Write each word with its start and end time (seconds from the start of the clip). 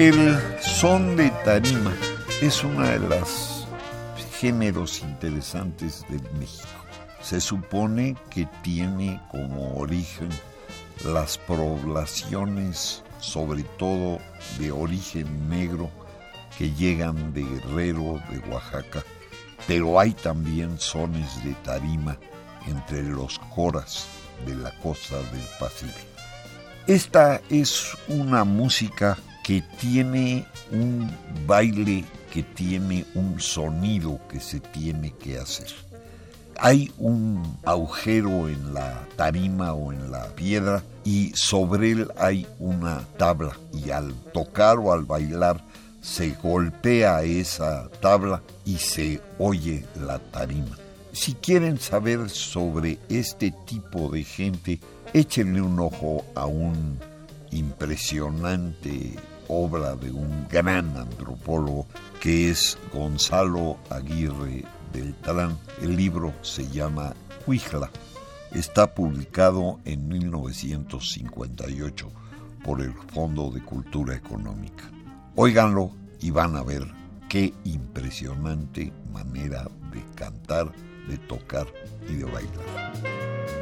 El 0.00 0.40
son 0.62 1.14
de 1.14 1.28
tarima 1.44 1.94
es 2.40 2.64
uno 2.64 2.88
de 2.88 2.98
los 3.00 3.66
géneros 4.40 5.00
interesantes 5.00 6.06
de 6.08 6.18
México. 6.38 6.66
Se 7.20 7.38
supone 7.38 8.16
que 8.30 8.48
tiene 8.62 9.20
como 9.30 9.76
origen 9.76 10.30
las 11.04 11.36
poblaciones, 11.36 13.04
sobre 13.18 13.62
todo 13.62 14.20
de 14.58 14.72
origen 14.72 15.50
negro, 15.50 15.90
que 16.56 16.72
llegan 16.72 17.34
de 17.34 17.42
Guerrero, 17.42 18.22
de 18.30 18.38
Oaxaca, 18.50 19.04
pero 19.66 20.00
hay 20.00 20.12
también 20.12 20.80
sones 20.80 21.44
de 21.44 21.52
tarima 21.56 22.16
entre 22.66 23.02
los 23.02 23.38
coras 23.54 24.06
de 24.46 24.54
la 24.54 24.70
costa 24.78 25.16
del 25.16 25.44
Pacífico. 25.58 26.08
Esta 26.86 27.42
es 27.50 27.94
una 28.08 28.44
música 28.44 29.18
que 29.50 29.64
tiene 29.80 30.46
un 30.70 31.10
baile, 31.44 32.04
que 32.32 32.44
tiene 32.44 33.04
un 33.16 33.40
sonido 33.40 34.20
que 34.28 34.38
se 34.38 34.60
tiene 34.60 35.12
que 35.14 35.38
hacer. 35.38 35.66
Hay 36.56 36.92
un 36.98 37.58
agujero 37.64 38.48
en 38.48 38.74
la 38.74 39.08
tarima 39.16 39.72
o 39.74 39.92
en 39.92 40.12
la 40.12 40.28
piedra 40.36 40.84
y 41.02 41.32
sobre 41.34 41.90
él 41.90 42.12
hay 42.16 42.46
una 42.60 43.00
tabla 43.18 43.58
y 43.72 43.90
al 43.90 44.14
tocar 44.32 44.78
o 44.78 44.92
al 44.92 45.04
bailar 45.04 45.64
se 46.00 46.30
golpea 46.40 47.24
esa 47.24 47.88
tabla 48.00 48.42
y 48.64 48.76
se 48.76 49.20
oye 49.40 49.84
la 50.00 50.20
tarima. 50.20 50.78
Si 51.12 51.34
quieren 51.34 51.80
saber 51.80 52.30
sobre 52.30 53.00
este 53.08 53.52
tipo 53.66 54.10
de 54.10 54.22
gente, 54.22 54.78
échenle 55.12 55.60
un 55.60 55.80
ojo 55.80 56.24
a 56.36 56.46
un 56.46 57.00
impresionante 57.50 59.16
obra 59.50 59.96
de 59.96 60.12
un 60.12 60.46
gran 60.48 60.96
antropólogo 60.96 61.86
que 62.20 62.50
es 62.50 62.78
Gonzalo 62.94 63.76
Aguirre 63.90 64.64
Beltrán. 64.92 65.58
El 65.82 65.96
libro 65.96 66.32
se 66.42 66.68
llama 66.68 67.14
Huijla. 67.46 67.90
Está 68.52 68.94
publicado 68.94 69.80
en 69.84 70.08
1958 70.08 72.10
por 72.64 72.80
el 72.80 72.94
Fondo 73.12 73.50
de 73.50 73.62
Cultura 73.62 74.14
Económica. 74.14 74.88
Óiganlo 75.34 75.90
y 76.20 76.30
van 76.30 76.56
a 76.56 76.62
ver 76.62 76.86
qué 77.28 77.52
impresionante 77.64 78.92
manera 79.12 79.68
de 79.92 80.02
cantar, 80.14 80.72
de 81.08 81.18
tocar 81.18 81.66
y 82.08 82.14
de 82.14 82.24
bailar. 82.24 83.59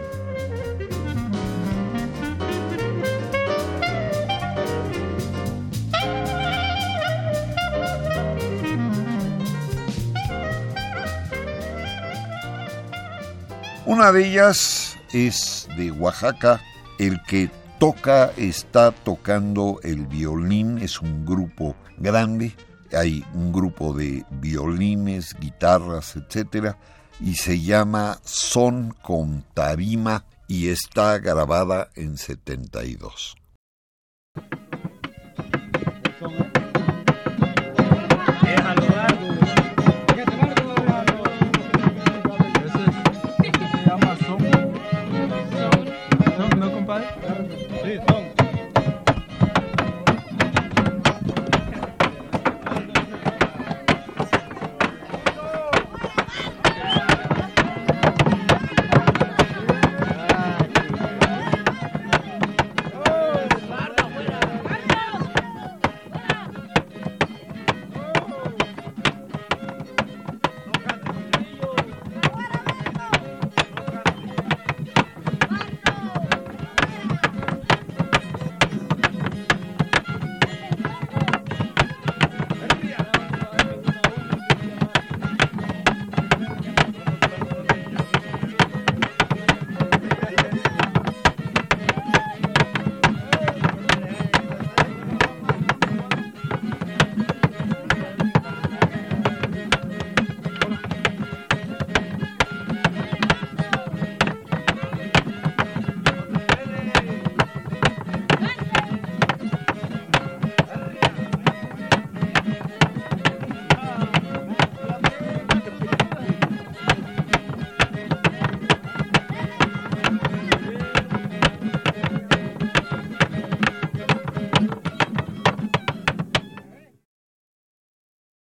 Una 13.88 14.12
de 14.12 14.28
ellas 14.28 14.99
es 15.15 15.66
de 15.78 15.91
Oaxaca, 15.91 16.60
el 16.99 17.22
que 17.22 17.50
toca, 17.78 18.32
está 18.37 18.93
tocando 18.93 19.81
el 19.82 20.06
violín, 20.06 20.76
es 20.76 21.00
un 21.00 21.25
grupo 21.25 21.75
grande, 21.97 22.54
hay 22.93 23.25
un 23.32 23.50
grupo 23.50 23.94
de 23.94 24.26
violines, 24.43 25.34
guitarras, 25.41 26.16
etcétera, 26.16 26.76
y 27.19 27.37
se 27.37 27.62
llama 27.62 28.19
Son 28.25 28.94
con 29.00 29.43
Tarima 29.54 30.26
y 30.49 30.69
está 30.69 31.19
grabada 31.19 31.88
en 31.94 32.19
72. 32.19 33.37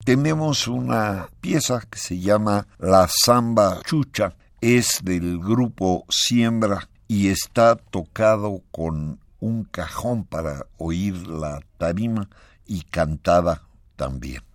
Tenemos 0.08 0.66
una 0.68 1.28
pieza 1.42 1.82
que 1.90 1.98
se 1.98 2.18
llama 2.18 2.66
La 2.78 3.06
Samba 3.10 3.82
Chucha, 3.84 4.34
es 4.62 5.00
del 5.02 5.38
grupo 5.38 6.06
Siembra 6.08 6.88
y 7.08 7.28
está 7.28 7.76
tocado 7.76 8.62
con 8.70 9.20
un 9.38 9.64
cajón 9.64 10.24
para 10.24 10.64
oír 10.78 11.26
la 11.26 11.60
tarima 11.76 12.30
y 12.66 12.84
cantada 12.84 13.68
también. 13.96 14.47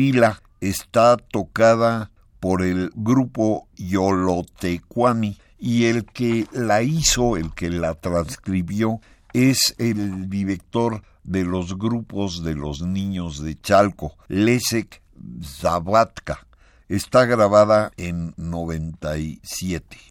Cirila 0.00 0.40
está 0.62 1.18
tocada 1.18 2.10
por 2.40 2.62
el 2.62 2.90
grupo 2.94 3.68
Yolotecuami 3.76 5.36
y 5.58 5.84
el 5.84 6.06
que 6.06 6.46
la 6.52 6.80
hizo, 6.80 7.36
el 7.36 7.52
que 7.52 7.68
la 7.68 7.92
transcribió, 7.92 9.02
es 9.34 9.74
el 9.76 10.30
director 10.30 11.02
de 11.22 11.44
los 11.44 11.76
grupos 11.76 12.42
de 12.42 12.54
los 12.54 12.80
niños 12.80 13.44
de 13.44 13.60
Chalco, 13.60 14.16
Lesek 14.28 15.02
Zabatka. 15.44 16.46
Está 16.88 17.26
grabada 17.26 17.92
en 17.98 18.32
97. 18.38 20.09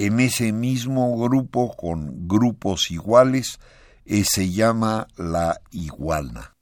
en 0.00 0.18
ese 0.18 0.52
mismo 0.52 1.18
grupo 1.18 1.76
con 1.76 2.26
grupos 2.26 2.90
iguales 2.90 3.60
eh, 4.06 4.24
se 4.24 4.50
llama 4.50 5.06
la 5.18 5.60
iguana. 5.72 6.56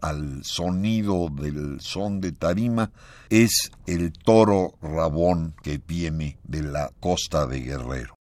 al 0.00 0.44
sonido 0.44 1.28
del 1.30 1.80
son 1.80 2.20
de 2.20 2.32
tarima 2.32 2.90
es 3.30 3.70
el 3.86 4.12
toro 4.12 4.74
rabón 4.82 5.54
que 5.62 5.78
viene 5.78 6.38
de 6.44 6.62
la 6.62 6.92
costa 7.00 7.46
de 7.46 7.60
Guerrero. 7.60 8.15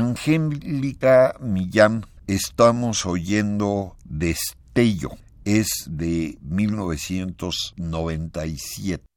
Angélica 0.00 1.36
Millán 1.40 2.06
estamos 2.26 3.04
oyendo 3.04 3.96
Destello. 4.06 5.10
Es 5.44 5.68
de 5.86 6.38
1997. 6.40 9.09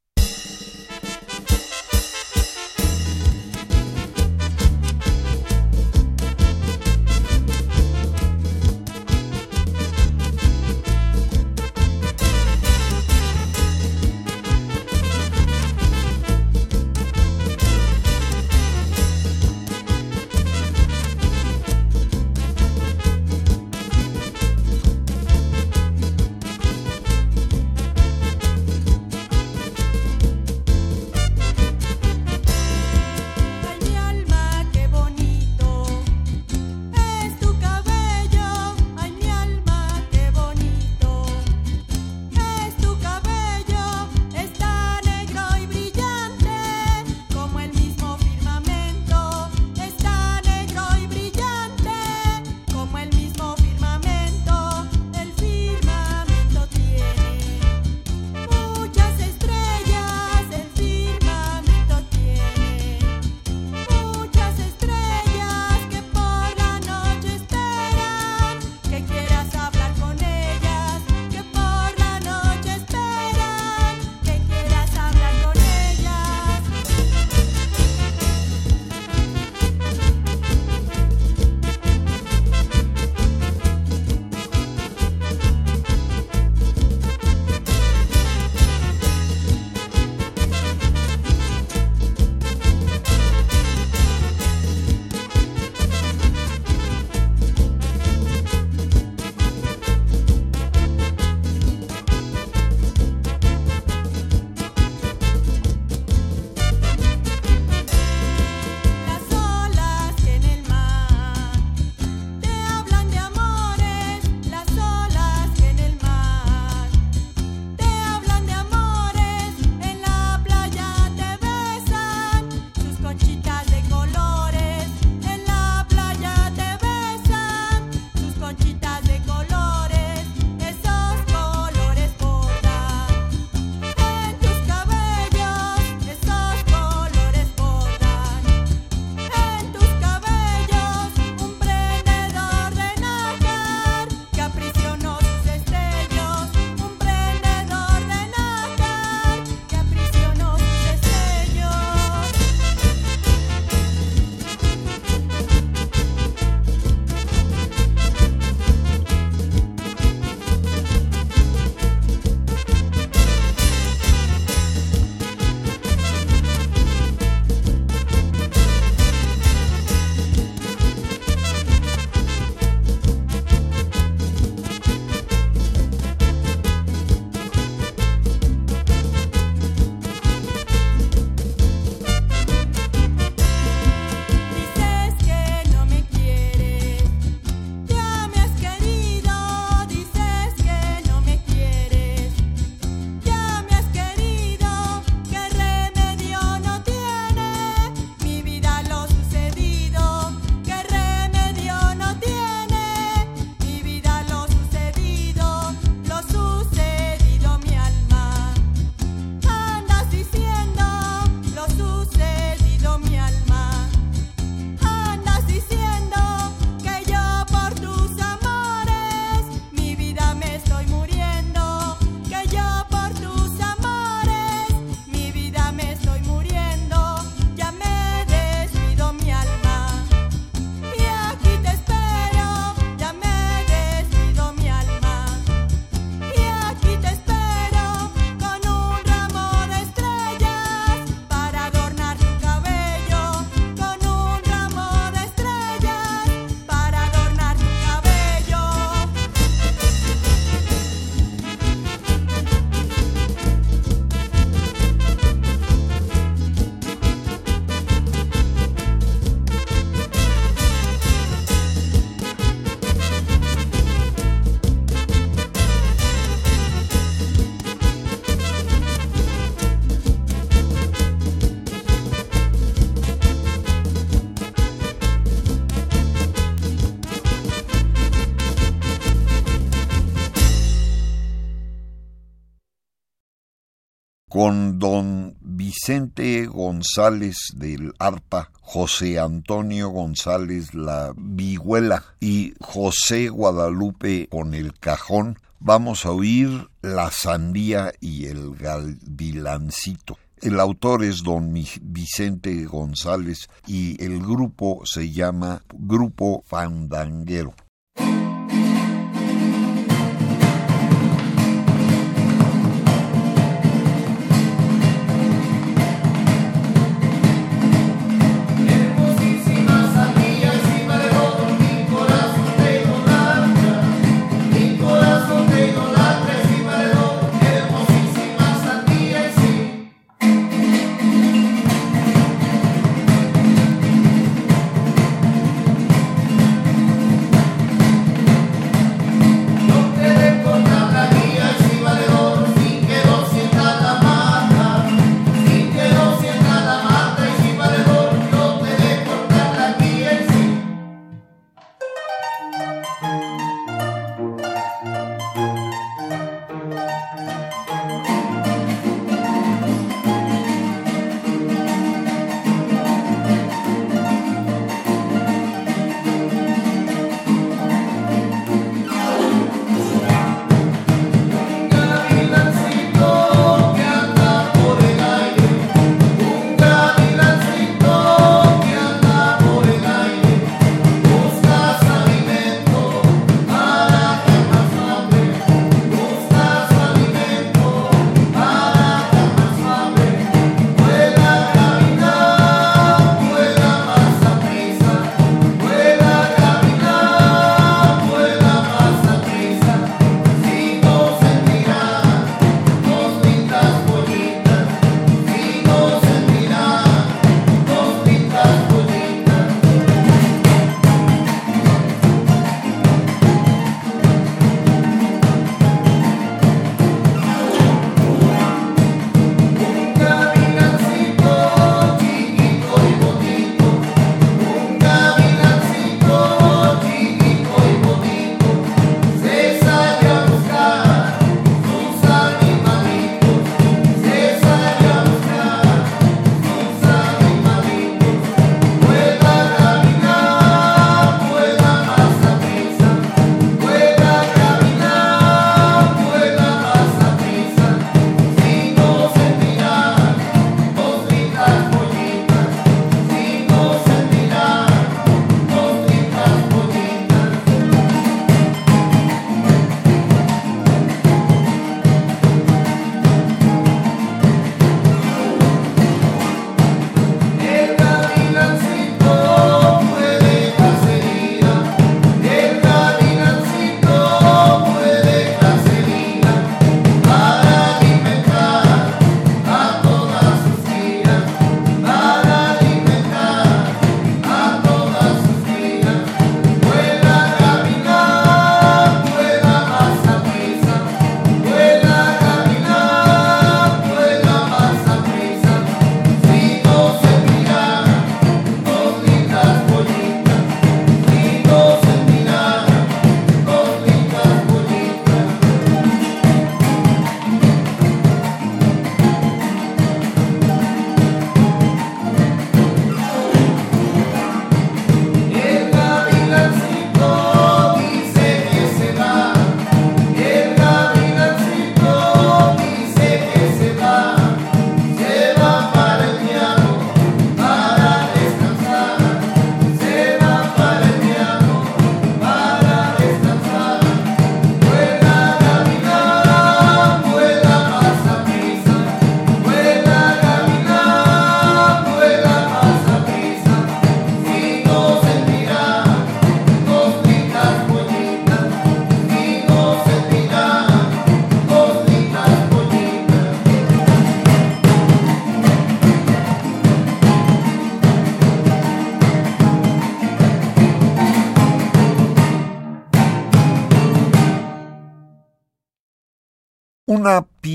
Con 284.43 284.77
don 284.77 285.38
Vicente 285.39 286.47
González 286.47 287.53
del 287.56 287.93
arpa, 287.97 288.51
José 288.60 289.17
Antonio 289.17 289.88
González 289.88 290.73
la 290.73 291.13
vihuela 291.15 292.03
y 292.19 292.53
José 292.60 293.29
Guadalupe 293.29 294.27
con 294.29 294.53
el 294.53 294.77
cajón, 294.77 295.39
vamos 295.62 296.06
a 296.06 296.12
oír 296.12 296.67
La 296.82 297.10
sandía 297.10 297.93
y 298.01 298.25
el 298.25 298.53
galvilancito. 298.56 300.17
El 300.41 300.60
autor 300.60 301.06
es 301.06 301.23
don 301.23 301.53
Vicente 301.82 302.65
González 302.65 303.47
y 303.65 304.03
el 304.03 304.19
grupo 304.19 304.82
se 304.84 305.10
llama 305.10 305.63
Grupo 305.71 306.43
Fandanguero. 306.45 307.53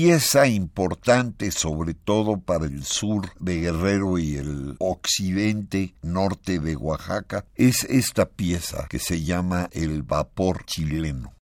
Pieza 0.09 0.47
importante 0.47 1.51
sobre 1.51 1.93
todo 1.93 2.39
para 2.39 2.65
el 2.65 2.83
sur 2.83 3.29
de 3.39 3.59
Guerrero 3.59 4.17
y 4.17 4.37
el 4.37 4.75
occidente 4.79 5.93
norte 6.01 6.57
de 6.57 6.75
Oaxaca 6.75 7.45
es 7.53 7.83
esta 7.83 8.27
pieza 8.27 8.87
que 8.89 8.97
se 8.97 9.23
llama 9.23 9.69
el 9.71 10.01
vapor 10.01 10.65
chileno. 10.65 11.35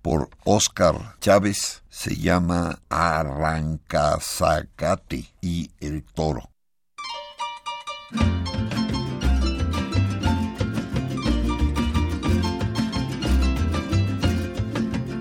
Por 0.00 0.30
Oscar 0.44 1.16
Chávez 1.20 1.82
se 1.90 2.16
llama 2.16 2.78
Arrancazacate 2.88 5.26
y 5.42 5.70
el 5.78 6.04
toro. 6.04 6.48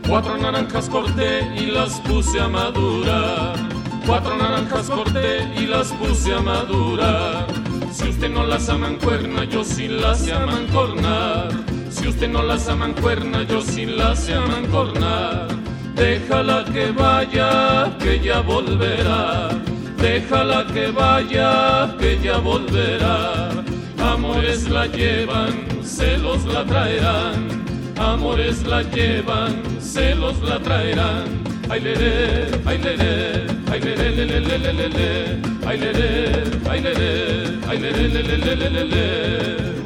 Cuatro 0.07 0.37
naranjas 0.37 0.87
corté 0.87 1.53
y 1.57 1.65
las 1.65 1.99
puse 1.99 2.39
a 2.39 2.47
madurar. 2.47 3.80
Cuatro 4.05 4.35
naranjas 4.37 4.89
corté 4.89 5.47
y 5.55 5.67
las 5.67 5.91
puse 5.93 6.33
a 6.33 6.41
madurar. 6.41 7.47
Si 7.91 8.09
usted 8.09 8.29
no 8.29 8.45
las 8.45 8.67
amancuerna, 8.69 9.43
yo 9.45 9.63
sí 9.63 9.87
las 9.87 10.19
sé 10.21 10.33
amancornar. 10.33 11.49
Si 11.89 12.07
usted 12.07 12.29
no 12.29 12.41
las 12.41 12.67
amancuerna, 12.67 13.43
yo 13.43 13.61
sí 13.61 13.85
las 13.85 14.23
sé 14.23 14.33
amancornar. 14.33 15.47
Déjala 15.95 16.65
que 16.73 16.91
vaya, 16.91 17.95
que 17.99 18.19
ya 18.19 18.41
volverá. 18.41 19.49
Déjala 19.97 20.65
que 20.73 20.87
vaya, 20.89 21.95
que 21.99 22.17
ya 22.23 22.37
volverá. 22.37 23.49
Amores 23.99 24.67
la 24.67 24.87
llevan, 24.87 25.83
celos 25.83 26.45
la 26.45 26.65
traerán. 26.65 27.61
Amores 27.97 28.63
la 28.65 28.81
llevan, 28.81 29.61
celos 29.79 30.41
la 30.41 30.59
traerán. 30.59 31.25
Ay 31.69 31.81
leré, 31.81 32.49
ay 32.65 32.77
le 32.79 33.50
Ay 33.71 33.79
le 33.79 33.95
le 33.95 34.11
le 34.11 34.43
le 38.83 39.80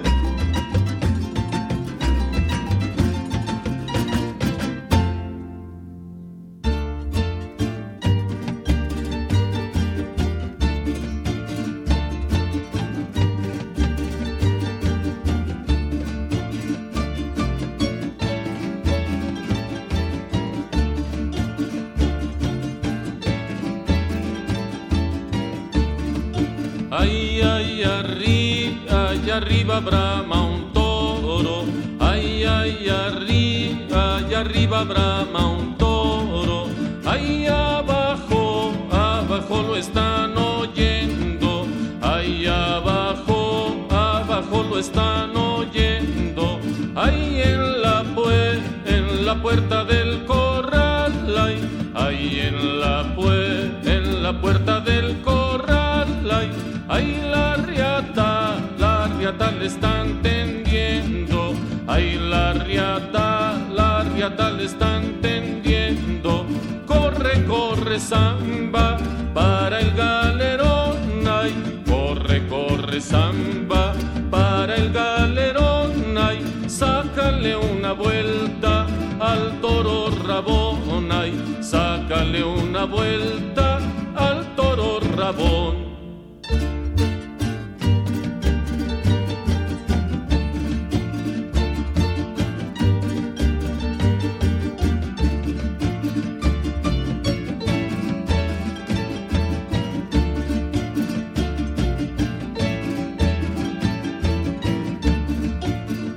están 59.66 60.22
tendiendo. 60.22 61.53
Ahí 61.88 62.18
la 62.20 62.53
riata, 62.53 63.57
la 63.74 64.03
riata 64.03 64.51
le 64.51 64.66
están 64.66 65.22
tendiendo. 65.22 66.45
Corre, 66.86 67.43
corre, 67.45 67.99
samba 67.99 68.97
para 69.34 69.80
el 69.80 69.91
galerón. 69.91 71.28
Ay, 71.28 71.82
corre, 71.88 72.47
corre, 72.47 73.01
samba 73.01 73.93
para 74.30 74.76
el 74.76 74.91
galerón. 74.91 76.18
Ay, 76.18 76.39
sácale 76.68 77.55
una 77.55 77.93
vuelta 77.93 78.86
al 79.20 79.59
toro 79.61 80.11
rabón. 80.28 81.11
Ay, 81.11 81.34
sácale 81.61 82.43
una 82.43 82.86
vuelta 82.86 83.80
al 84.16 84.55
toro 84.55 84.99
rabón. 85.16 85.84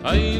Ahí 0.08 0.37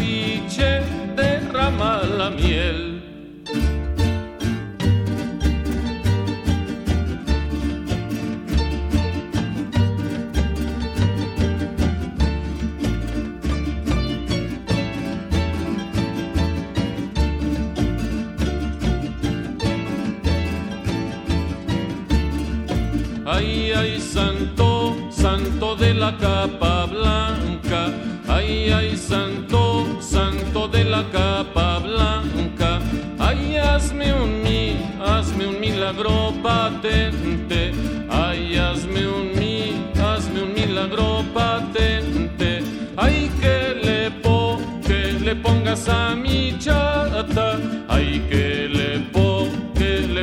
trapiche 0.00 0.82
derrama 1.14 2.02
la 2.16 2.30
miel. 2.30 2.89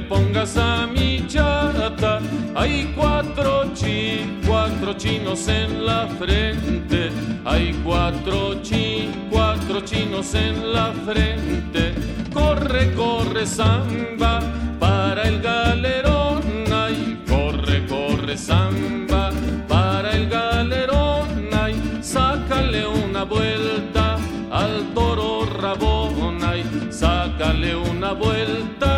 Pongas 0.01 0.57
a 0.57 0.87
mi 0.87 1.25
chata. 1.27 2.19
Hay 2.55 2.93
cuatro 2.95 3.71
chi, 3.73 4.39
cuatro 4.45 4.93
chinos 4.93 5.47
en 5.47 5.85
la 5.85 6.07
frente. 6.07 7.09
Hay 7.45 7.73
cuatro 7.83 8.61
chi, 8.61 9.09
cuatro 9.29 9.81
chinos 9.81 10.33
en 10.35 10.73
la 10.73 10.91
frente. 11.05 11.93
Corre, 12.33 12.93
corre, 12.93 13.45
samba 13.45 14.39
para 14.79 15.23
el 15.23 15.41
galerón. 15.41 16.41
Ay, 16.71 17.23
corre, 17.27 17.85
corre, 17.87 18.37
samba 18.37 19.31
para 19.67 20.11
el 20.11 20.29
galerón. 20.29 21.49
Ay, 21.53 21.75
sácale 22.01 22.85
una 22.85 23.23
vuelta 23.23 24.17
al 24.51 24.93
toro 24.93 25.45
rabón. 25.45 26.43
Ay, 26.43 26.63
sácale 26.89 27.75
una 27.75 28.13
vuelta 28.13 28.96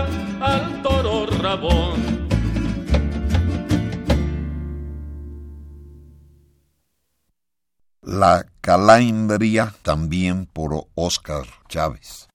La 8.04 8.46
Calaimbria 8.62 9.74
también 9.82 10.46
por 10.46 10.88
Oscar 10.94 11.48
Chávez. 11.68 12.29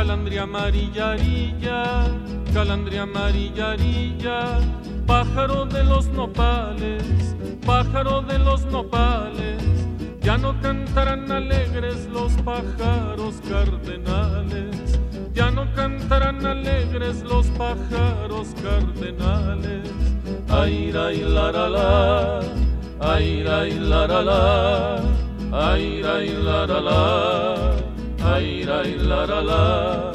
Calandria 0.00 0.44
amarilla, 0.44 1.14
calandria 2.54 3.02
amarilla, 3.02 4.58
pájaro 5.06 5.66
de 5.66 5.84
los 5.84 6.06
nopales, 6.08 7.36
pájaro 7.66 8.22
de 8.22 8.38
los 8.38 8.64
nopales, 8.64 9.62
ya 10.22 10.38
no 10.38 10.58
cantarán 10.62 11.30
alegres 11.30 12.06
los 12.06 12.32
pájaros 12.48 13.42
cardenales, 13.46 14.98
ya 15.34 15.50
no 15.50 15.70
cantarán 15.74 16.46
alegres 16.46 17.22
los 17.22 17.48
pájaros 17.48 18.54
cardenales. 18.62 19.86
Ay, 20.48 20.94
ay, 20.96 21.20
la, 21.28 21.52
la, 21.52 21.68
la, 21.68 22.40
ay, 23.00 23.44
ay, 23.46 23.78
la, 23.78 24.06
la, 24.06 24.22
la, 24.22 24.96
ay, 25.52 26.02
ay, 26.02 26.28
la, 26.42 26.66
la, 26.66 26.80
la. 26.80 27.89
Ay, 28.22 28.66
ay, 28.70 28.96
la, 28.98 29.26
la, 29.26 29.42
la. 29.42 30.12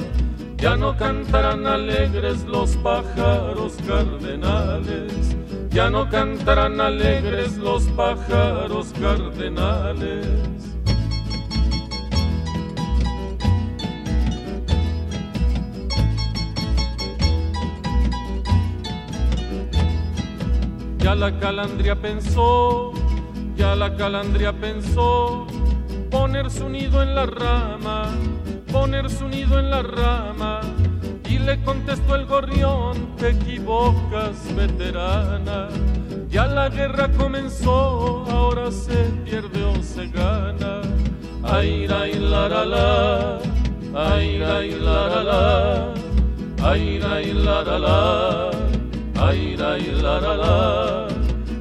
Ya 0.58 0.76
no 0.76 0.96
cantarán 0.98 1.68
alegres 1.68 2.44
los 2.46 2.76
pájaros 2.78 3.78
cardenales, 3.86 5.36
ya 5.70 5.90
no 5.90 6.10
cantarán 6.10 6.80
alegres 6.80 7.58
los 7.58 7.84
pájaros 7.90 8.94
cardenales. 9.00 10.26
Ya 21.00 21.14
la 21.14 21.38
calandria 21.40 21.96
pensó, 21.96 22.92
ya 23.56 23.76
la 23.76 23.96
calandria 23.96 24.52
pensó 24.54 25.46
poner 26.10 26.50
su 26.50 26.70
nido 26.70 27.02
en 27.02 27.16
la 27.16 27.26
rama, 27.26 28.10
poner 28.72 29.10
su 29.10 29.28
nido 29.28 29.60
en 29.60 29.70
la 29.70 29.82
rama. 29.82 30.62
Y 31.30 31.40
le 31.40 31.62
contestó 31.64 32.16
el 32.16 32.26
gorrión, 32.26 33.16
te 33.18 33.30
equivocas, 33.30 34.56
veterana. 34.56 35.70
Ya 36.30 36.48
la 36.48 36.70
guerra 36.70 37.10
comenzó, 37.18 38.26
ahora 38.30 38.72
se 38.72 39.06
pierde 39.26 39.64
o 39.64 39.82
se 39.82 40.08
gana. 40.08 40.82
Ay, 41.44 41.88
ay, 41.90 42.14
la, 42.20 42.50
la, 42.50 42.66
la, 42.66 43.40
ay, 43.96 44.42
ay, 44.42 44.72
la, 44.80 45.08
la, 45.10 45.24
la, 45.24 45.94
ay, 46.64 47.00
ay, 47.04 47.34
la, 47.34 47.64
la, 47.64 47.80
la, 47.80 48.50
ay, 49.20 49.58
ay, 49.60 50.00
la, 50.02 50.20
la, 50.20 50.36
la. 50.36 51.08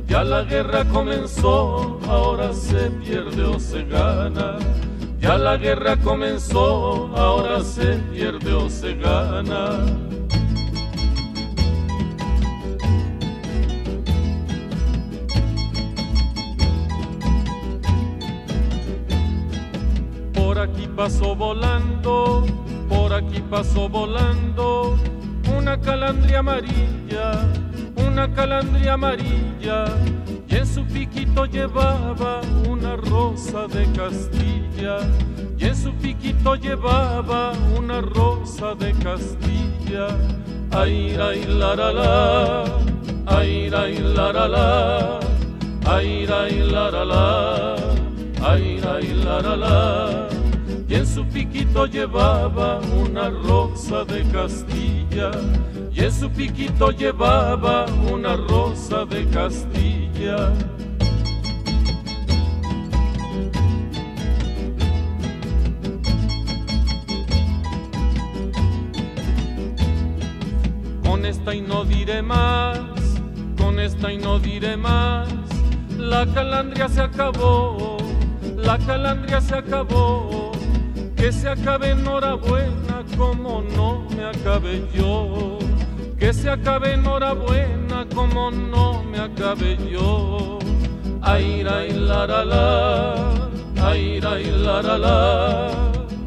Ya 0.06 0.22
la 0.24 0.42
guerra 0.42 0.84
comenzó, 0.84 1.93
ahora 2.08 2.52
se 2.52 2.90
pierde 2.90 3.44
o 3.44 3.58
se 3.58 3.84
gana. 3.84 4.58
Ya 5.20 5.38
la 5.38 5.56
guerra 5.56 5.96
comenzó, 5.96 7.10
ahora 7.16 7.62
se 7.62 7.96
pierde 8.12 8.52
o 8.52 8.68
se 8.68 8.94
gana. 8.94 9.86
Por 20.34 20.58
aquí 20.58 20.86
pasó 20.94 21.34
volando, 21.34 22.44
por 22.88 23.12
aquí 23.12 23.42
pasó 23.50 23.88
volando 23.88 24.96
una 25.56 25.80
calandria 25.80 26.40
amarilla, 26.40 27.48
una 27.96 28.32
calandria 28.32 28.94
amarilla, 28.94 29.84
en 30.56 30.66
su 30.66 30.84
piquito 30.84 31.46
llevaba 31.46 32.40
una 32.68 32.96
rosa 32.96 33.66
de 33.66 33.84
Castilla, 33.92 34.98
y 35.58 35.64
en 35.64 35.76
su 35.76 35.92
piquito 35.94 36.54
llevaba 36.54 37.52
una 37.76 38.00
rosa 38.00 38.74
de 38.74 38.92
Castilla. 38.94 40.08
Ay, 40.70 41.16
ay, 41.20 41.44
la, 41.46 41.74
la, 41.74 41.92
la, 41.92 42.64
ay, 43.26 43.70
ay, 43.74 43.98
la, 43.98 44.32
la, 44.32 44.48
la, 44.48 45.20
ay, 45.86 46.26
ay, 46.26 46.58
la, 46.70 46.90
la, 46.90 47.04
la, 47.04 47.76
ay, 48.42 48.80
ay, 48.94 49.14
la, 49.24 49.40
la, 49.40 49.56
la. 49.56 50.43
Y 50.94 50.96
en 50.96 51.06
su 51.08 51.24
piquito 51.26 51.86
llevaba 51.86 52.78
una 52.78 53.28
rosa 53.28 54.04
de 54.04 54.22
Castilla, 54.30 55.32
y 55.92 56.04
en 56.04 56.12
su 56.12 56.30
piquito 56.30 56.92
llevaba 56.92 57.86
una 58.12 58.36
rosa 58.36 59.04
de 59.04 59.26
Castilla. 59.26 60.52
Con 71.02 71.26
esta 71.26 71.56
y 71.56 71.60
no 71.60 71.84
diré 71.84 72.22
más, 72.22 72.78
con 73.58 73.80
esta 73.80 74.12
y 74.12 74.18
no 74.18 74.38
diré 74.38 74.76
más, 74.76 75.28
la 75.98 76.24
calandria 76.32 76.88
se 76.88 77.00
acabó, 77.00 77.96
la 78.56 78.78
calandria 78.78 79.40
se 79.40 79.56
acabó, 79.56 80.43
que 81.24 81.32
se 81.32 81.48
acabe 81.48 81.92
enhorabuena 81.92 83.02
como 83.16 83.62
no 83.74 84.06
me 84.14 84.26
acabe 84.26 84.84
yo, 84.92 85.58
que 86.18 86.34
se 86.34 86.50
acabe 86.50 86.92
enhorabuena 86.92 88.06
como 88.14 88.50
no 88.50 89.02
me 89.04 89.20
acabe 89.20 89.78
yo. 89.90 90.58
Ay, 91.22 91.64
ay, 91.66 91.92
la, 91.92 92.26
la, 92.26 92.44
la, 92.44 93.48
ay, 93.82 94.20
ay, 94.22 94.52
la, 94.64 94.82
la, 94.82 94.98
la, 94.98 95.70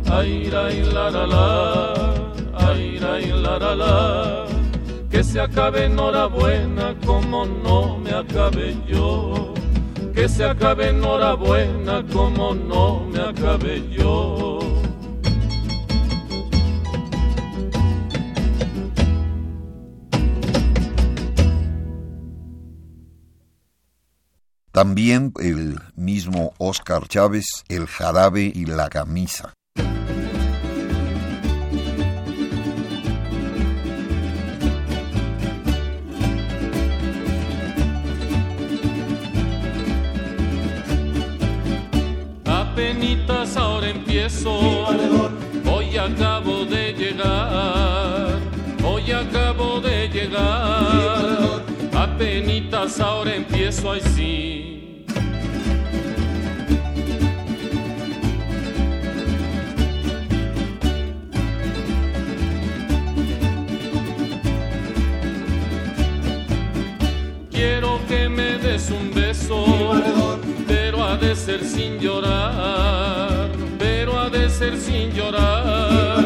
ay, 0.10 0.52
ay, 0.52 0.82
la, 0.92 1.12
la, 1.12 1.28
la, 1.28 1.94
ay, 2.56 3.00
ay, 3.00 3.34
la, 3.40 3.60
la, 3.60 3.76
la, 3.76 4.46
que 5.12 5.24
se 5.24 5.40
acabe 5.40 5.86
enhorabuena 5.86 6.96
como 7.06 7.46
no 7.46 8.00
me 8.00 8.16
acabe 8.16 8.76
yo, 8.88 9.54
que 10.16 10.28
se 10.28 10.44
acabe 10.44 10.90
enhorabuena 10.90 12.04
como 12.12 12.56
no 12.56 13.06
me 13.12 13.20
acabe 13.20 13.88
yo. 13.92 14.57
También 24.78 25.34
el 25.40 25.80
mismo 25.96 26.54
Oscar 26.60 27.08
Chávez, 27.08 27.64
El 27.68 27.88
jarabe 27.88 28.52
y 28.54 28.68
la 28.68 28.90
camisa. 28.90 29.52
Apenitas 42.46 43.58
ahora 43.58 43.90
empiezo, 43.90 44.60
hoy 45.66 45.98
acabo 45.98 46.66
de 46.66 46.94
llegar, 46.94 48.38
hoy 48.86 49.12
acabo 49.12 49.82
de 49.82 50.08
llegar. 50.10 51.37
Apenitas 52.18 53.00
ahora 53.00 53.36
empiezo, 53.36 53.92
ay 53.92 54.02
sí. 54.16 55.06
Quiero 67.52 68.00
que 68.08 68.28
me 68.28 68.58
des 68.58 68.90
un 68.90 69.14
beso, 69.14 69.64
pero 70.68 71.04
ha 71.04 71.18
de 71.18 71.36
ser 71.36 71.64
sin 71.64 72.00
llorar, 72.00 73.52
pero 73.78 74.18
ha 74.18 74.28
de 74.28 74.50
ser 74.50 74.76
sin 74.76 75.12
llorar. 75.12 76.18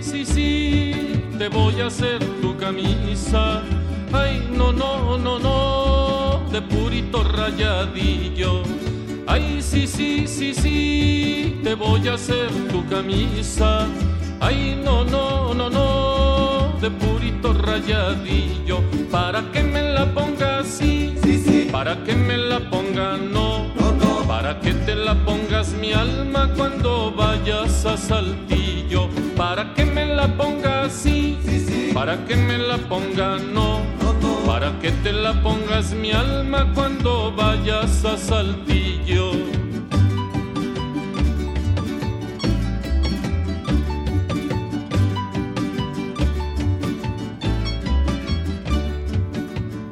Sí, 0.00 0.24
sí, 0.24 1.22
te 1.38 1.48
voy 1.48 1.80
a 1.80 1.86
hacer 1.86 2.18
tu 2.40 2.56
camisa. 2.56 3.62
Ay, 4.12 4.48
no, 4.52 4.72
no, 4.72 5.18
no, 5.18 5.38
no, 5.38 6.50
de 6.50 6.62
purito 6.62 7.22
rayadillo. 7.22 8.62
Ay, 9.26 9.60
sí, 9.60 9.86
sí, 9.86 10.26
sí, 10.26 10.54
sí, 10.54 11.60
te 11.62 11.74
voy 11.74 12.08
a 12.08 12.14
hacer 12.14 12.48
tu 12.70 12.86
camisa. 12.88 13.86
Ay, 14.40 14.80
no, 14.82 15.04
no, 15.04 15.52
no, 15.54 15.68
no, 15.68 16.78
de 16.80 16.90
purito 16.90 17.52
rayadillo. 17.52 18.80
Para 19.10 19.50
que 19.52 19.62
me 19.62 19.82
la 19.82 20.06
ponga 20.14 20.60
así, 20.60 21.14
sí, 21.22 21.42
sí, 21.44 21.68
para 21.70 22.02
que 22.04 22.14
me 22.14 22.36
la 22.36 22.60
ponga 22.70 23.16
no, 23.16 23.68
no, 23.74 23.92
no, 23.92 24.26
para 24.26 24.60
que 24.60 24.72
te 24.72 24.94
la 24.94 25.14
pongas 25.24 25.72
mi 25.74 25.92
alma 25.92 26.50
cuando 26.56 27.12
vayas 27.12 27.84
a 27.84 27.96
Saltillo. 27.96 29.08
Para 29.38 29.72
que 29.72 29.84
me 29.84 30.04
la 30.04 30.26
ponga 30.36 30.82
así, 30.82 31.38
sí, 31.46 31.60
sí, 31.60 31.90
para 31.94 32.26
que 32.26 32.34
me 32.34 32.58
la 32.58 32.76
ponga 32.76 33.38
no, 33.38 33.84
no, 34.02 34.12
no, 34.20 34.34
para 34.44 34.76
que 34.80 34.90
te 34.90 35.12
la 35.12 35.40
pongas 35.44 35.92
mi 35.92 36.10
alma 36.10 36.72
cuando 36.74 37.32
vayas 37.36 38.04
a 38.04 38.16
Saltillo. 38.16 39.30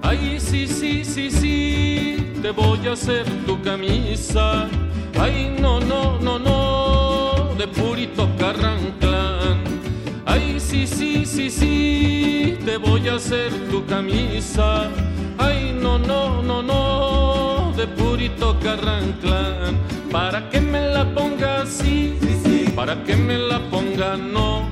Ay, 0.02 0.40
sí, 0.40 0.66
sí, 0.66 1.04
sí, 1.04 1.30
sí, 1.30 2.32
te 2.42 2.50
voy 2.50 2.84
a 2.88 2.94
hacer 2.94 3.24
tu 3.46 3.62
camisa. 3.62 4.66
Ay, 5.20 5.56
no, 5.60 5.78
no, 5.78 6.18
no, 6.18 6.36
no, 6.36 7.54
de 7.56 7.68
purito 7.68 8.28
carranclán. 8.40 9.25
Ay, 10.36 10.60
sí, 10.60 10.86
sí, 10.86 11.24
sí, 11.24 11.50
sí, 11.50 12.58
te 12.62 12.76
voy 12.76 13.08
a 13.08 13.14
hacer 13.14 13.50
tu 13.70 13.86
camisa. 13.86 14.90
Ay, 15.38 15.74
no, 15.80 15.98
no, 15.98 16.42
no, 16.42 16.62
no, 16.62 17.72
de 17.74 17.86
purito 17.86 18.58
carranclán. 18.60 19.78
Para 20.12 20.50
que 20.50 20.60
me 20.60 20.88
la 20.88 21.06
ponga 21.14 21.62
así, 21.62 22.18
para 22.74 23.02
que 23.04 23.16
me 23.16 23.38
la 23.38 23.60
ponga 23.70 24.18
no, 24.18 24.68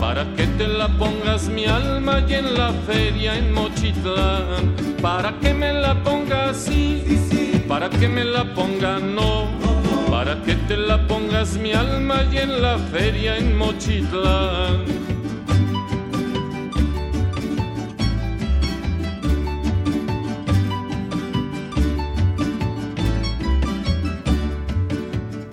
para 0.00 0.10
para 0.20 0.36
que 0.36 0.46
te 0.58 0.68
la 0.68 0.86
pongas 0.88 1.48
mi 1.48 1.64
alma 1.64 2.22
y 2.28 2.34
en 2.34 2.54
la 2.54 2.72
feria 2.86 3.36
en 3.36 3.52
Mochitlán, 3.52 4.74
para 5.02 5.38
que 5.40 5.54
me 5.54 5.72
la 5.72 5.94
pongas 6.04 6.56
sí, 6.56 7.64
para 7.66 7.88
que 7.88 8.08
me 8.08 8.24
la 8.24 8.44
ponga 8.54 8.98
no, 8.98 9.69
que 10.44 10.54
te 10.68 10.76
la 10.76 11.06
pongas 11.06 11.56
mi 11.56 11.72
alma 11.72 12.24
y 12.32 12.38
en 12.38 12.62
la 12.62 12.78
feria 12.78 13.36
en 13.36 13.56
Mochitlán. 13.56 14.84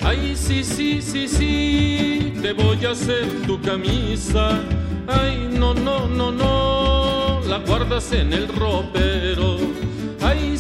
Ay, 0.01 0.35
sí, 0.35 0.63
sí, 0.63 1.01
sí, 1.01 1.27
sí, 1.27 2.33
te 2.41 2.53
voy 2.53 2.85
a 2.85 2.91
hacer 2.91 3.25
tu 3.45 3.59
camisa. 3.61 4.61
Ay, 5.07 5.49
no, 5.51 5.73
no, 5.73 6.07
no, 6.07 6.31
no, 6.31 7.41
la 7.47 7.57
guardas 7.59 8.11
en 8.13 8.33
el 8.33 8.47
ropero. 8.47 9.36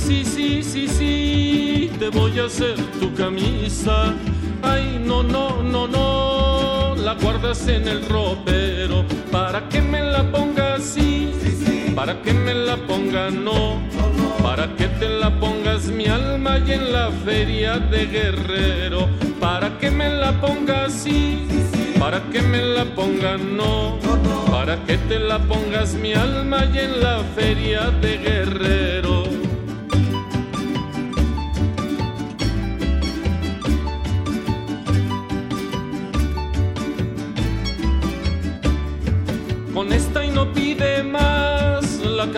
Sí, 0.07 0.23
sí, 0.23 0.63
sí, 0.63 0.87
sí, 0.87 1.91
te 1.99 2.07
voy 2.07 2.39
a 2.39 2.45
hacer 2.45 2.77
tu 2.97 3.13
camisa. 3.13 4.13
Ay, 4.63 5.03
no, 5.05 5.21
no, 5.21 5.61
no, 5.61 5.85
no, 5.85 6.95
la 6.95 7.13
guardas 7.15 7.67
en 7.67 7.85
el 7.89 8.07
ropero. 8.07 9.03
Para 9.33 9.67
que 9.67 9.81
me 9.81 10.01
la 10.01 10.23
ponga 10.31 10.75
así, 10.75 11.33
para 11.93 12.21
que 12.21 12.33
me 12.33 12.53
la 12.53 12.77
ponga 12.77 13.29
no, 13.31 13.81
para 14.41 14.73
que 14.77 14.87
te 14.87 15.09
la 15.09 15.29
pongas 15.41 15.87
mi 15.87 16.05
alma 16.05 16.57
y 16.65 16.71
en 16.71 16.93
la 16.93 17.11
feria 17.25 17.77
de 17.77 18.05
guerrero. 18.05 19.09
Para 19.41 19.77
que 19.77 19.91
me 19.91 20.07
la 20.07 20.39
ponga 20.39 20.85
así, 20.85 21.45
para 21.99 22.21
que 22.31 22.41
me 22.41 22.61
la 22.61 22.85
ponga 22.95 23.35
no, 23.35 23.99
para 24.49 24.77
que 24.85 24.97
te 24.99 25.19
la 25.19 25.37
pongas 25.39 25.95
mi 25.95 26.13
alma 26.13 26.63
y 26.73 26.77
en 26.77 27.01
la 27.01 27.19
feria 27.35 27.89
de 27.89 28.17
guerrero. 28.19 29.16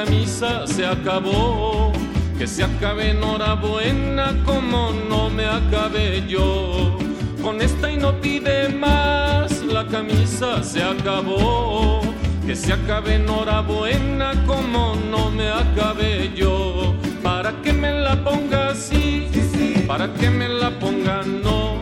Camisa 0.05 0.65
se 0.65 0.85
acabó. 0.85 1.91
Que 2.37 2.47
se 2.47 2.63
acabe 2.63 3.09
enhorabuena 3.09 4.33
como 4.45 4.91
no 5.09 5.29
me 5.29 5.45
acabé 5.45 6.23
yo. 6.25 6.97
Con 7.43 7.61
esta 7.61 7.91
y 7.91 7.97
no 7.97 8.13
pide 8.21 8.69
más, 8.69 9.61
la 9.63 9.85
camisa 9.87 10.63
se 10.63 10.81
acabó. 10.81 11.99
Que 12.45 12.55
se 12.55 12.71
acabe 12.71 13.15
enhorabuena 13.15 14.31
como 14.45 14.95
no 15.11 15.31
me 15.31 15.49
acabé 15.49 16.31
yo. 16.33 16.95
Para 17.21 17.51
que 17.61 17.73
me 17.73 17.91
la 17.91 18.23
ponga 18.23 18.69
así, 18.69 19.27
para 19.85 20.13
que 20.13 20.29
me 20.29 20.47
la 20.47 20.69
ponga 20.79 21.23
no. 21.23 21.81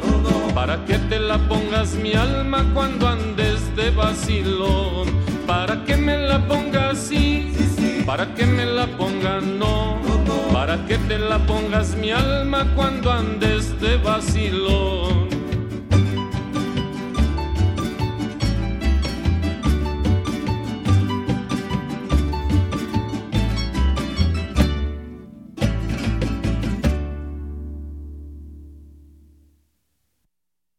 Para 0.56 0.84
que 0.86 0.98
te 1.10 1.20
la 1.20 1.38
pongas 1.48 1.94
mi 1.94 2.14
alma 2.14 2.66
cuando 2.74 3.08
andes 3.08 3.76
de 3.76 3.92
vacilón. 3.92 5.06
Para 5.46 5.86
que 5.86 5.96
me 5.96 6.18
la 6.18 6.46
ponga 6.48 6.90
así, 6.90 7.54
para 8.08 8.34
que 8.34 8.46
me 8.46 8.66
la 8.66 8.88
ponga 8.98 9.42
no. 9.42 10.02
Para 10.54 10.86
que 10.88 10.98
te 10.98 11.20
la 11.20 11.46
pongas 11.46 11.96
mi 11.98 12.10
alma 12.10 12.74
cuando 12.74 13.12
andes 13.12 13.80
de 13.82 13.98
vacilón. 13.98 15.28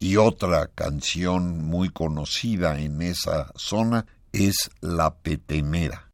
Y 0.01 0.17
otra 0.17 0.69
canción 0.69 1.67
muy 1.67 1.91
conocida 1.91 2.81
en 2.81 3.03
esa 3.03 3.53
zona 3.55 4.07
es 4.33 4.71
La 4.81 5.15
Petenera. 5.17 6.08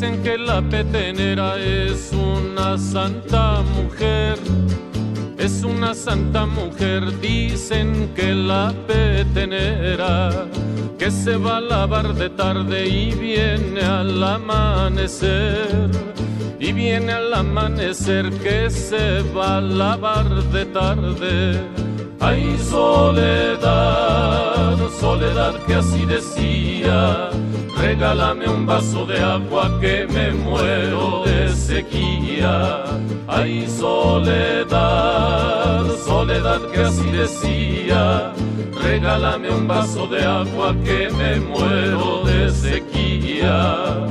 Dicen 0.00 0.22
que 0.22 0.38
la 0.38 0.62
petenera 0.62 1.58
es 1.58 2.10
una 2.12 2.78
santa 2.78 3.60
mujer, 3.76 4.38
es 5.36 5.62
una 5.62 5.94
santa 5.94 6.46
mujer. 6.46 7.20
Dicen 7.20 8.10
que 8.14 8.34
la 8.34 8.72
petenera 8.86 10.46
que 10.98 11.10
se 11.10 11.36
va 11.36 11.58
a 11.58 11.60
lavar 11.60 12.14
de 12.14 12.30
tarde 12.30 12.88
y 12.88 13.10
viene 13.12 13.82
al 13.82 14.22
amanecer. 14.22 15.90
Y 16.60 16.72
viene 16.72 17.12
al 17.12 17.32
amanecer 17.32 18.30
que 18.42 18.68
se 18.68 19.22
va 19.34 19.56
a 19.56 19.60
lavar 19.62 20.28
de 20.28 20.66
tarde. 20.66 21.58
Ay, 22.20 22.58
soledad, 22.58 23.66
soledad 25.00 25.54
que 25.66 25.74
así 25.76 26.04
decía. 26.04 27.30
Regálame 27.78 28.46
un 28.46 28.66
vaso 28.66 29.06
de 29.06 29.18
agua 29.20 29.78
que 29.80 30.06
me 30.06 30.32
muero 30.32 31.22
de 31.24 31.48
sequía. 31.48 32.84
Ay, 33.26 33.66
soledad, 33.66 34.76
soledad 36.04 36.60
que 36.72 36.80
así 36.80 37.10
decía. 37.10 38.34
Regálame 38.82 39.50
un 39.50 39.66
vaso 39.66 40.06
de 40.06 40.22
agua 40.22 40.76
que 40.84 41.08
me 41.08 41.40
muero 41.40 42.22
de 42.26 42.50
sequía. 42.52 44.10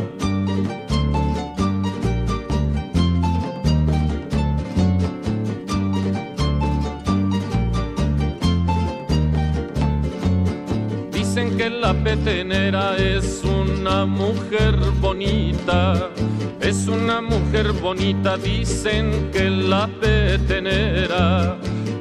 La 11.89 11.95
petenera 12.03 12.97
es 12.97 13.41
una 13.43 14.05
mujer 14.05 14.75
bonita, 15.01 16.11
es 16.61 16.87
una 16.87 17.19
mujer 17.19 17.71
bonita, 17.71 18.37
dicen 18.37 19.31
que 19.33 19.49
la 19.49 19.87
petenera 19.99 21.57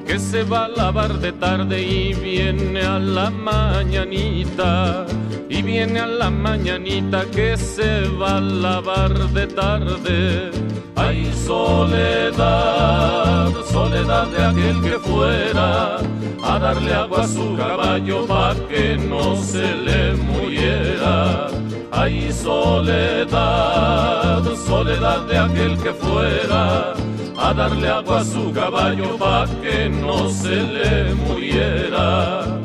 que 0.07 0.19
se 0.19 0.43
va 0.43 0.67
a 0.67 0.69
lavar 0.69 1.19
de 1.21 1.33
tarde 1.33 1.81
y 1.81 2.13
viene 2.13 2.83
a 2.83 2.99
la 2.99 3.31
mañanita, 3.31 5.07
y 5.49 5.63
viene 5.63 6.01
a 6.01 6.07
la 6.07 6.29
mañanita 6.29 7.25
que 7.35 7.57
se 7.57 8.07
va 8.09 8.37
a 8.37 8.43
lavar 8.43 9.15
de 9.31 9.47
tarde. 9.47 10.51
Ay, 10.97 11.33
soledad, 11.47 12.35
soledad 13.73 14.27
de 14.27 14.45
aquel 14.45 14.83
que 14.83 14.99
fuera 14.99 15.99
a 16.49 16.59
darle 16.59 16.93
agua 16.95 17.21
a 17.21 17.29
su 17.29 17.57
caballo 17.57 18.27
para 18.27 18.55
que 18.69 18.97
no 18.97 19.37
se 19.37 19.75
le 19.87 20.15
muriera. 20.15 21.49
Ay, 21.93 22.33
soledad, 22.33 23.35
soledad 24.67 25.21
de 25.27 25.39
aquel 25.39 25.77
que 25.79 25.93
fuera 25.93 26.95
a 27.37 27.55
darle 27.55 27.89
agua 27.89 28.21
a 28.21 28.25
su 28.25 28.53
caballo 28.53 29.17
para 29.19 29.47
que 29.61 29.91
no 29.91 30.29
se 30.31 30.57
le 30.63 31.15
muriera. 31.15 32.59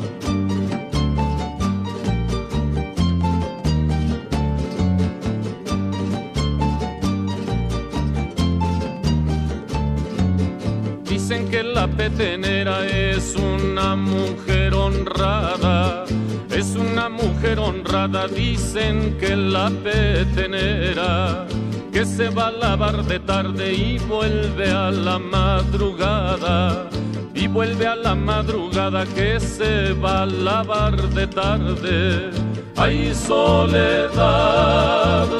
Dicen 11.34 11.50
que 11.50 11.64
la 11.64 11.88
petenera 11.88 12.86
es 12.86 13.34
una 13.34 13.96
mujer 13.96 14.72
honrada, 14.72 16.04
es 16.48 16.76
una 16.76 17.08
mujer 17.08 17.58
honrada, 17.58 18.28
dicen 18.28 19.16
que 19.18 19.34
la 19.34 19.68
petenera 19.68 21.44
que 21.92 22.06
se 22.06 22.28
va 22.28 22.46
a 22.46 22.52
lavar 22.52 23.02
de 23.02 23.18
tarde 23.18 23.72
y 23.72 23.98
vuelve 23.98 24.70
a 24.70 24.92
la 24.92 25.18
madrugada. 25.18 26.88
Y 27.34 27.48
vuelve 27.48 27.88
a 27.88 27.96
la 27.96 28.14
madrugada 28.14 29.04
que 29.04 29.40
se 29.40 29.92
va 29.94 30.22
a 30.22 30.26
lavar 30.26 30.96
de 31.14 31.26
tarde. 31.26 32.30
Ay, 32.76 33.12
soledad, 33.12 34.16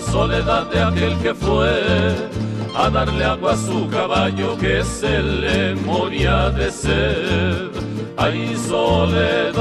soledad 0.00 0.66
de 0.72 0.82
aquel 0.82 1.16
que 1.18 1.32
fue 1.34 2.43
a 2.74 2.90
darle 2.90 3.24
agua 3.24 3.52
a 3.52 3.56
su 3.56 3.88
caballo 3.88 4.56
que 4.58 4.82
se 4.82 5.22
le 5.22 5.76
moría 5.76 6.50
de 6.50 6.70
sed. 6.70 7.70
Ay, 8.16 8.56
soledad, 8.56 9.56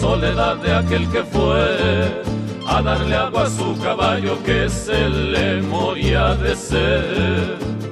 soledad 0.00 0.56
de 0.56 0.74
aquel 0.74 1.08
que 1.10 1.22
fue 1.22 2.22
a 2.66 2.82
darle 2.82 3.14
agua 3.14 3.44
a 3.44 3.50
su 3.50 3.76
caballo 3.80 4.42
que 4.44 4.68
se 4.68 5.08
le 5.08 5.62
moría 5.62 6.34
de 6.34 6.56
sed. 6.56 7.85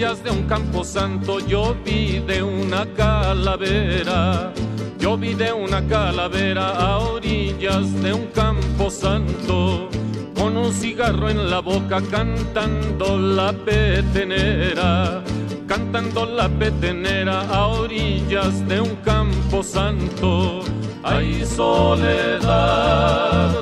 Orillas 0.00 0.24
de 0.24 0.30
un 0.30 0.44
campo 0.44 0.82
santo 0.82 1.40
yo 1.40 1.76
vi 1.84 2.20
de 2.20 2.42
una 2.42 2.86
calavera. 2.94 4.50
Yo 4.98 5.18
vi 5.18 5.34
de 5.34 5.52
una 5.52 5.86
calavera 5.86 6.70
a 6.70 6.98
orillas 7.00 7.92
de 8.02 8.14
un 8.14 8.28
campo 8.28 8.90
santo, 8.90 9.90
con 10.34 10.56
un 10.56 10.72
cigarro 10.72 11.28
en 11.28 11.50
la 11.50 11.60
boca 11.60 12.00
cantando 12.10 13.18
la 13.18 13.52
petenera, 13.52 15.22
cantando 15.66 16.24
la 16.24 16.48
petenera 16.48 17.42
a 17.50 17.66
orillas 17.66 18.66
de 18.66 18.80
un 18.80 18.96
campo 19.04 19.62
santo. 19.62 20.60
Ay, 21.02 21.44
soledad, 21.44 22.46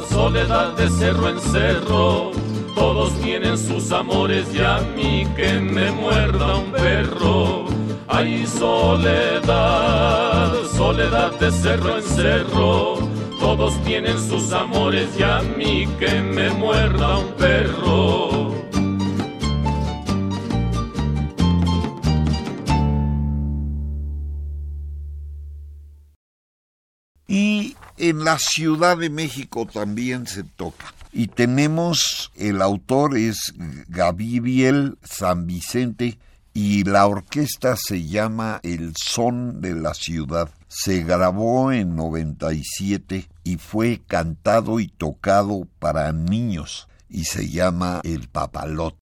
soledad 0.09 0.76
de 0.76 0.89
cerro 0.89 1.30
en 1.30 1.41
cerro, 1.41 2.30
todos 2.79 3.12
tienen 3.20 3.59
sus 3.59 3.91
amores 3.91 4.47
y 4.55 4.61
a 4.61 4.79
mí 4.97 5.26
que 5.37 5.55
me 5.59 5.91
muerda 5.91 6.57
un 6.57 6.70
perro. 6.70 7.66
Ay, 8.07 8.47
soledad, 8.47 9.43
soledad 10.76 11.33
de 11.41 11.51
cerro 11.51 11.97
en 11.97 12.03
cerro, 12.03 12.99
todos 13.41 13.74
tienen 13.83 14.18
sus 14.18 14.53
amores 14.53 15.09
y 15.18 15.24
a 15.24 15.41
mí 15.41 15.89
que 15.99 16.22
me 16.22 16.51
muerda 16.51 17.18
un 17.18 17.33
perro. 17.35 18.68
En 27.99 28.24
la 28.24 28.38
Ciudad 28.38 28.96
de 28.96 29.11
México 29.11 29.66
también 29.66 30.26
se 30.26 30.44
toca. 30.44 30.94
Y 31.12 31.28
tenemos, 31.28 32.30
el 32.36 32.62
autor 32.62 33.16
es 33.16 33.55
Gabriel 33.88 34.99
San 35.03 35.46
Vicente 35.46 36.18
y 36.55 36.84
la 36.84 37.07
orquesta 37.07 37.76
se 37.76 38.07
llama 38.07 38.61
El 38.62 38.92
Son 38.96 39.61
de 39.61 39.74
la 39.74 39.94
Ciudad. 39.94 40.51
Se 40.68 41.03
grabó 41.03 41.72
en 41.72 41.96
97 41.96 43.28
y 43.44 43.57
fue 43.57 44.01
cantado 44.07 44.80
y 44.80 44.88
tocado 44.88 45.66
para 45.78 46.12
niños 46.12 46.88
y 47.09 47.24
se 47.24 47.49
llama 47.49 48.01
El 48.05 48.28
Papalot. 48.28 48.96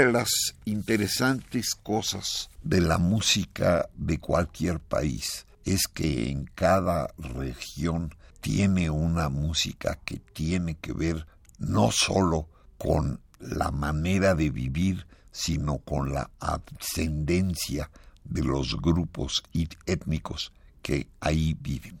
De 0.00 0.12
las 0.12 0.54
interesantes 0.64 1.74
cosas 1.74 2.48
de 2.62 2.80
la 2.80 2.96
música 2.96 3.90
de 3.94 4.18
cualquier 4.18 4.80
país 4.80 5.44
es 5.66 5.88
que 5.88 6.30
en 6.30 6.46
cada 6.54 7.12
región 7.18 8.14
tiene 8.40 8.88
una 8.88 9.28
música 9.28 9.98
que 10.02 10.16
tiene 10.16 10.76
que 10.76 10.94
ver 10.94 11.26
no 11.58 11.90
solo 11.92 12.48
con 12.78 13.20
la 13.40 13.70
manera 13.70 14.34
de 14.34 14.48
vivir, 14.48 15.06
sino 15.32 15.76
con 15.78 16.14
la 16.14 16.30
ascendencia 16.40 17.90
de 18.24 18.42
los 18.42 18.80
grupos 18.80 19.42
étnicos 19.84 20.50
que 20.80 21.08
ahí 21.20 21.54
viven. 21.60 22.00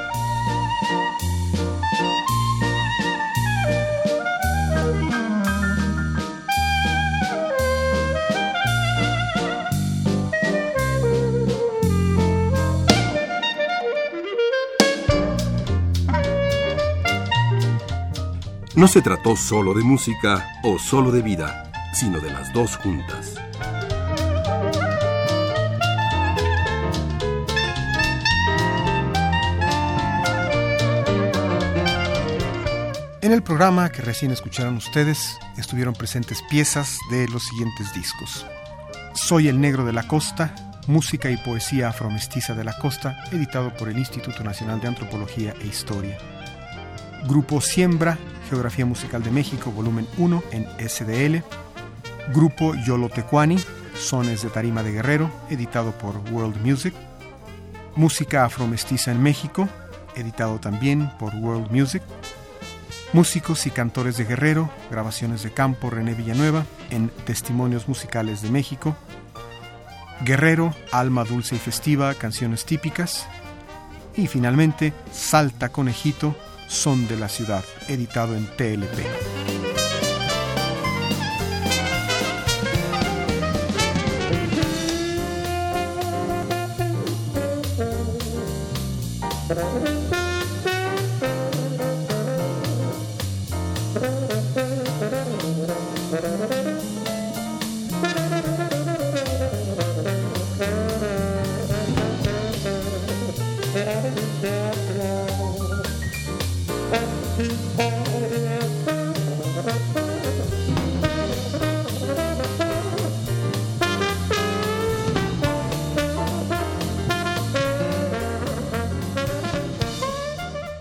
No 18.81 18.87
se 18.87 19.03
trató 19.03 19.35
solo 19.35 19.75
de 19.75 19.83
música 19.83 20.59
o 20.63 20.79
solo 20.79 21.11
de 21.11 21.21
vida, 21.21 21.71
sino 21.93 22.19
de 22.19 22.31
las 22.31 22.51
dos 22.51 22.77
juntas. 22.77 23.35
En 33.21 33.31
el 33.31 33.43
programa 33.43 33.91
que 33.91 34.01
recién 34.01 34.31
escucharon 34.31 34.77
ustedes 34.77 35.37
estuvieron 35.57 35.93
presentes 35.93 36.41
piezas 36.49 36.97
de 37.11 37.27
los 37.27 37.43
siguientes 37.43 37.93
discos. 37.93 38.47
Soy 39.13 39.47
el 39.47 39.61
Negro 39.61 39.85
de 39.85 39.93
la 39.93 40.07
Costa, 40.07 40.55
Música 40.87 41.29
y 41.29 41.37
Poesía 41.37 41.89
Afromestiza 41.89 42.55
de 42.55 42.63
la 42.63 42.75
Costa, 42.79 43.25
editado 43.31 43.77
por 43.77 43.89
el 43.89 43.99
Instituto 43.99 44.43
Nacional 44.43 44.81
de 44.81 44.87
Antropología 44.87 45.53
e 45.61 45.67
Historia. 45.67 46.17
Grupo 47.27 47.61
Siembra, 47.61 48.17
Geografía 48.51 48.85
Musical 48.85 49.23
de 49.23 49.31
México, 49.31 49.71
volumen 49.71 50.05
1 50.17 50.43
en 50.51 50.67
SDL. 50.77 51.41
Grupo 52.33 52.75
Yolotecuani, 52.75 53.57
Sones 53.97 54.41
de 54.41 54.49
Tarima 54.49 54.83
de 54.83 54.91
Guerrero, 54.91 55.31
editado 55.49 55.93
por 55.93 56.17
World 56.33 56.57
Music. 56.57 56.93
Música 57.95 58.43
Afromestiza 58.43 59.13
en 59.13 59.23
México, 59.23 59.69
editado 60.17 60.59
también 60.59 61.09
por 61.17 61.33
World 61.33 61.71
Music. 61.71 62.03
Músicos 63.13 63.65
y 63.67 63.71
cantores 63.71 64.17
de 64.17 64.25
Guerrero, 64.25 64.69
grabaciones 64.89 65.43
de 65.43 65.53
campo 65.53 65.89
René 65.89 66.13
Villanueva 66.13 66.65
en 66.89 67.07
Testimonios 67.07 67.87
Musicales 67.87 68.41
de 68.41 68.51
México. 68.51 68.97
Guerrero, 70.25 70.75
Alma 70.91 71.23
Dulce 71.23 71.55
y 71.55 71.59
Festiva, 71.59 72.15
canciones 72.15 72.65
típicas. 72.65 73.27
Y 74.17 74.27
finalmente, 74.27 74.91
Salta 75.13 75.69
Conejito, 75.69 76.35
Son 76.71 77.05
de 77.05 77.17
la 77.17 77.27
Ciudad, 77.27 77.65
editado 77.89 78.33
en 78.33 78.45
TLP. 78.55 79.60